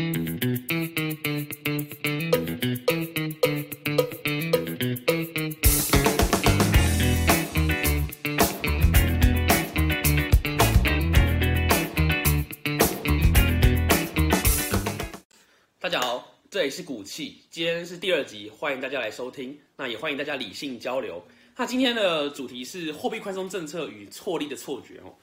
[0.00, 0.06] 大
[15.88, 19.58] 家好，这里是股气，今天是第二集，欢迎大家来收听。
[19.76, 21.22] 那也欢迎大家理性交流。
[21.56, 25.14] 那今天的主题是货币宽松政策与错利的错觉哦。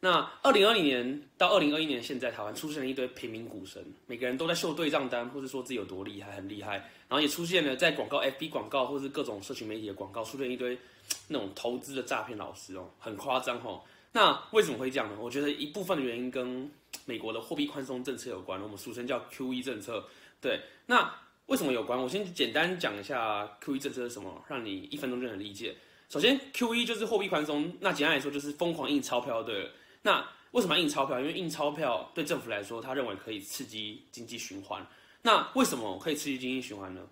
[0.00, 6.76] 那二零二零年到二零二一年，现在台湾出现了一堆平民股神，每个人都在秀对账单，或是说自己有多厉害，很厉害。
[7.08, 10.78] 然后也出现了在广告、FB 广告或是各种社群媒体的广告，出现一堆
[11.26, 13.82] 那种投资的诈骗老师哦，很夸张哦。
[14.12, 15.16] 那为什么会这样呢？
[15.20, 16.70] 我觉得一部分的原因跟
[17.04, 20.04] 美国的货币宽松政策有关，我们俗称叫 QE 政策。
[20.40, 21.12] 对，那
[21.46, 22.00] 为什么有关？
[22.00, 25.74] 我先简单讲一下 QE 政策是什么，让你一分钟就能理解。
[26.08, 29.68] 首先，QE 就是货币宽松，那简单来说就是疯狂印钞票，对。
[30.02, 31.20] 那为什么印钞票？
[31.20, 34.86] 因为印钞票对政府来说，他认为可以刺激经济循环。
[35.22, 37.02] 那为什么可以刺激经济循环呢？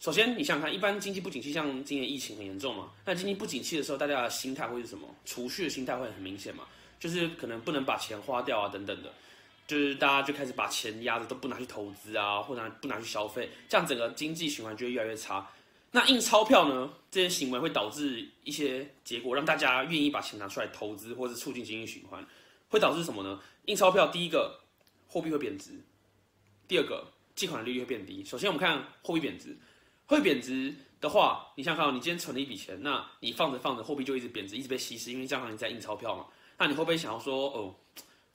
[0.00, 5.08] 首先，你想想看，一般经济不景气，像今年疫情很严重嘛，那经济不景气的时候，大家的心态会是什么？
[5.24, 6.64] 储蓄的心态会很明显嘛，
[6.98, 9.12] 就是可能不能把钱花掉啊，等等的，
[9.66, 15.48] 就是大家就开始把钱压着，都不拿去投资啊，或者不拿去消费，这样整个经济循环就会越来越差。
[15.90, 16.90] 那印钞票呢？
[17.10, 22.22] 这些行为会导致一些结果，让大家愿意把钱拿出来投资，或者促进经济循环，
[22.68, 23.40] 会导致什么呢？
[23.64, 24.60] 印钞票，第一个
[25.06, 25.70] 货币会贬值，
[26.68, 28.22] 第二个借款利率会变低。
[28.22, 29.56] 首先，我们看货币贬值，
[30.04, 36.26] 会贬值的话，你想想看，你今天存了一笔钱，那你放着放着，货币就一直贬值，一直被稀释，因为这样你在印钞票嘛。
[36.58, 37.74] 那你会不会想要说，哦，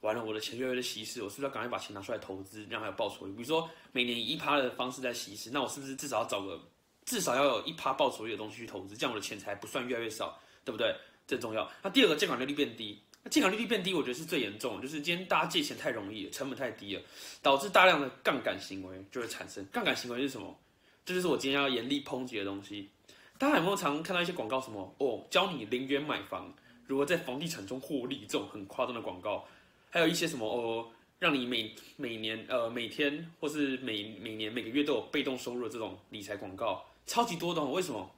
[0.02, 3.34] 完了，我的钱越来越稀释，我是不是要赶快把钱拿出来投资，让它有报酬率？
[3.34, 6.60] 比如说每年以一趴的方式在稀释，那我是不是至少要找个？
[7.06, 10.96] 至少要有一趴报酬率的东西去投资，这样我的钱财不算越来越少，对不对？
[11.26, 11.70] 这重要。
[11.82, 13.00] 那第二个，借款利率变低。
[13.23, 17.02] 那借款利率变低，我觉得是最严重，就是今天大家借钱太容易，成本太低了，
[17.42, 19.66] 导致大量的杠杆行为就会产生。
[19.72, 20.60] 杠杆行为是什么？
[21.06, 22.90] 这就是我今天要严厉抨击的东西。
[23.38, 26.54] 大家有没有常看到一些广告，什么哦，教你零元买房，
[26.86, 29.45] 如何在房地产中获利，这种很夸张的广告。
[29.89, 36.83] 还有一些什么哦，让你每每年呃每天或是每每年每个月都有被动收入的这种理财广告。
[37.05, 38.09] 超级多的，哦为什么？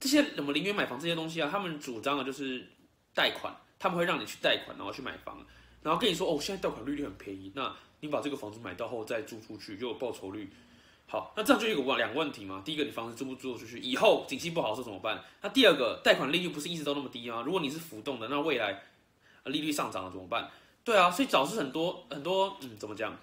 [0.00, 2.68] 这些什么零元买房这些东西啊，他们主张的就是
[3.14, 5.44] 贷款，他们会让你去贷款，然后去买房，
[5.82, 10.52] 然后跟你说哦，现在贷款利率很便宜，那你把这个房子买到后再租出去就有报酬率。
[11.06, 12.62] 好，那这样就有个两个问题嘛。
[12.64, 13.78] 第一个，你房子租不租出去？
[13.78, 15.22] 以后景气不好的时候怎么办？
[15.42, 17.42] 那第二个，贷款利率不是一直都那么低吗？
[17.44, 18.82] 如果你是浮动的，那未来
[19.44, 20.50] 利率上涨了怎么办？
[20.82, 23.14] 对啊，所以导致很多很多，嗯，怎么讲？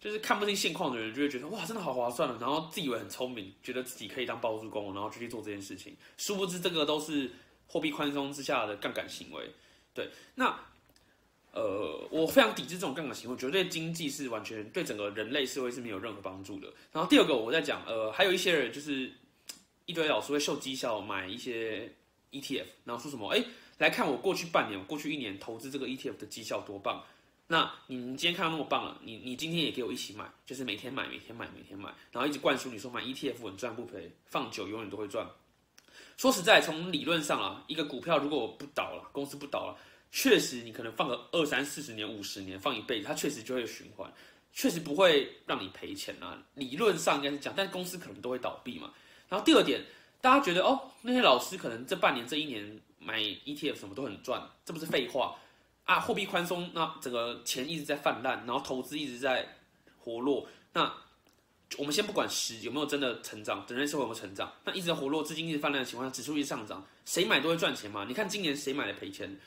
[0.00, 5.94] 就是看不清现况的人，就会觉得哇，真的好划算了，然后自以为很聪明，觉得自己可以当包租公，然后就去做这件事情。
[6.16, 7.30] 殊不知，这个都是
[7.66, 9.50] 货币宽松之下的杠杆行为。
[9.92, 10.58] 对，那
[11.52, 16.72] 呃，我非常抵制这种杠杆行为，觉得对经济是完全对整个人类社会是没有任何帮助的。
[16.92, 19.12] 然后第二个，我在讲，呃，还有一些人就是
[19.84, 21.92] 一堆老师会秀绩效买一些
[22.30, 23.44] ETF，然后说什么，哎，
[23.76, 27.04] 来看我过去半年、过去一年投资这个 ETF 的绩效多棒。
[27.52, 35.28] 那你今天看到那么棒了，你你今天也给我一起买，就是每天买，每天买，每天买，然后一直灌输你说买 ETF 稳赚不赔，放久永远都会赚。
[36.16, 39.76] 说实在，从理论上啊，一个股票如果我不倒了，公司不倒了，
[40.12, 44.08] 确实你可能放个二三四十年、五十年，放一辈子，它确实就会循环，
[44.52, 46.40] 确实不会让你赔钱啊。
[46.54, 48.92] 理论上应该是讲，但公司可能都会倒闭嘛。
[49.28, 49.82] 然后第二点，
[50.20, 55.36] 大家觉得哦，那些老师可能这半年、这一年买 ETF 什么都很赚，这不是废话。
[55.84, 59.56] 啊，货币宽松，那整个钱一直在泛滥，然后投资一直在
[59.98, 60.46] 活络。
[60.72, 60.92] 那
[61.78, 68.04] 我们先不管十有没有真的成长，人类社会有没有成长，那一直在活络，资金一直泛滥的情况下，指数一直上涨，谁买都会赚钱嘛。
[68.06, 69.38] 你看今年谁买的赔钱？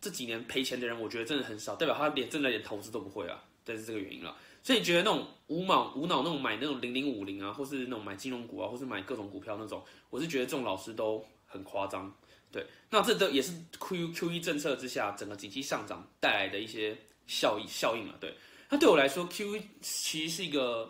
[0.00, 4.36] 这几年赔钱的人，我觉得真的很少，代表他连真的连投资都不会啊，这是这个原因了。
[4.60, 9.80] 所以你觉得那种无脑无脑那种买那种零零五零啊，或是那种买金融股啊，或是买各种股票那种，
[10.10, 12.12] 我是觉得这种老师都很夸张。
[12.50, 16.94] 对，那这都也是 Q Q E 政策之下整个景气上涨带来的一些
[17.26, 18.14] 效益效应了。
[18.20, 18.34] 对，
[18.68, 20.86] 那对我来说，Q E 其实是一个，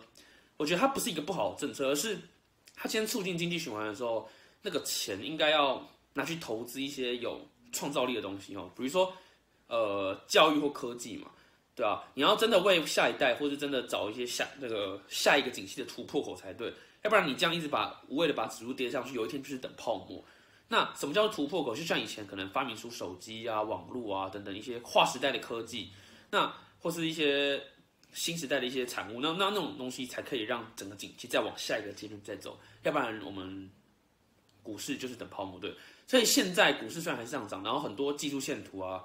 [0.57, 2.17] 我觉得它不是一个不好的政策，而是
[2.75, 4.29] 它先促进经济循环的时候，
[4.61, 7.39] 那个钱应该要拿去投资一些有
[7.71, 9.13] 创造力的东西哦，比如说
[9.67, 11.31] 呃教育或科技嘛，
[11.73, 16.73] 对啊，你要真的为下一代，或是真的找一些下那个下一个景气的突破口才对，
[17.03, 20.21] 要不然你这样一直把无谓的把指数跌上去，有一天就是等泡沫。
[20.69, 21.75] 那什么叫突破口？
[21.75, 25.89] 就像以前可能发明出手机啊、网络啊等等一些划时代的科技，
[26.31, 27.61] 那或是一些
[28.11, 33.69] 新时代的一些产物，那那那种东西才可以让整个景气再往下一个阶段再走，要不然我们
[34.63, 35.73] 股市就是等泡沫对。
[36.07, 39.03] 所以现在股市虽然还是上涨，然后很多技术线图啊，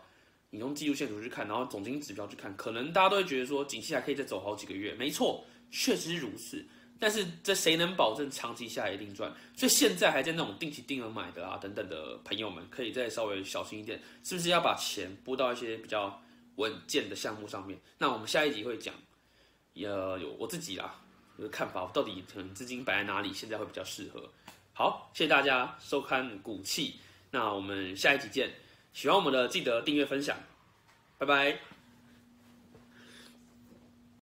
[0.50, 4.94] 你用技术线图去看，然后总经指标去看，可能大家都会觉得说，景气还可以再走好几个月。
[4.94, 6.66] 没错，确实是如此。
[6.99, 9.33] 但是这谁能保证长期下来一定赚？
[9.55, 16.21] 所以现在还在那种定期定额买的啊等等的朋友们，可以再稍微小心一点，是不是要把钱拨到一些比较
[16.56, 17.79] 稳健的项目上面？
[17.99, 18.95] 那我们下一集会讲，
[19.75, 21.00] 呃，有我自己啦，
[21.37, 24.29] 我的看法，到底可能资金摆在哪里，现在会比较适合。
[24.73, 26.97] 好，谢谢大家收看股气，
[27.31, 28.50] 那我们下一集见。
[28.93, 30.37] 喜欢我们的记得订阅分享，
[31.19, 31.77] 拜拜。